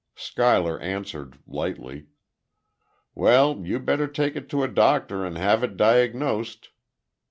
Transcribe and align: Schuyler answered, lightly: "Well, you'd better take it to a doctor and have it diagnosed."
Schuyler 0.15 0.79
answered, 0.79 1.37
lightly: 1.45 2.07
"Well, 3.13 3.61
you'd 3.63 3.85
better 3.85 4.07
take 4.07 4.35
it 4.35 4.49
to 4.49 4.63
a 4.63 4.67
doctor 4.67 5.23
and 5.23 5.37
have 5.37 5.63
it 5.63 5.77
diagnosed." 5.77 6.69